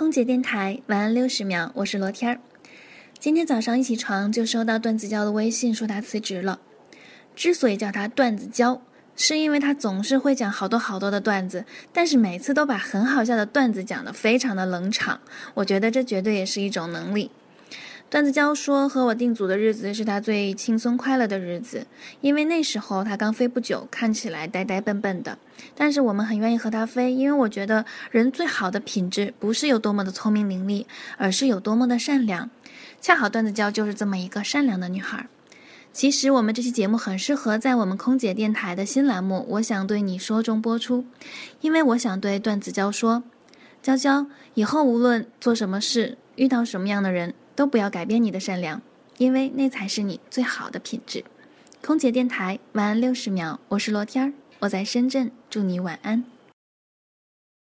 [0.00, 2.40] 空姐电台晚安六十秒，我是罗天儿。
[3.18, 6.58] 今天早上一起床就收到段子娇的微信，说她辞职了。
[7.36, 8.80] 之所以叫她段子娇，
[9.14, 15.20] 是因为她总是会讲好多好多的段子，但是每次都把很好笑的段子讲得非常的冷场。
[15.52, 17.30] 我觉得这绝对也是一种能力。
[18.10, 21.86] 段子娇说：“和我定组的日子是她最轻松快乐的日子，
[22.20, 25.38] 因为那时候她刚飞不久，看起来呆呆笨笨的。
[25.76, 30.86] 但是我们很愿意和她飞，因为我觉得人最好的品质不是有多么的聪明伶俐，
[31.18, 32.50] 而是有多么的善良。
[33.00, 35.28] 恰好段子娇就是这么一个善良的女孩。
[35.92, 41.04] 其实我们这期节目很适合在我们空姐电台的新栏目《我想对你说》中播出，
[41.60, 43.22] 因为我想对段子娇说：
[43.80, 48.80] 娇娇，以后无论做什么事，遇到什么样的人。”都不要改变你的善良，
[49.18, 51.22] 因为那才是你最好的品质。
[51.82, 56.24] 空姐电台晚安六十秒，我是罗天儿，我在深圳，祝你晚安。